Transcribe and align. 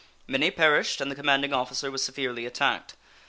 Many 0.25 0.49
perished, 0.49 0.99
and 0.99 1.11
the 1.11 1.15
commanding 1.15 1.53
officer 1.53 1.91
was 1.91 2.01
severely 2.03 2.47
attacked. 2.47 2.95